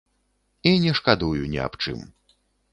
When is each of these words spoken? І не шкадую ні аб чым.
І 0.69 0.71
не 0.87 0.95
шкадую 1.01 1.43
ні 1.53 1.63
аб 1.69 1.73
чым. 1.85 2.05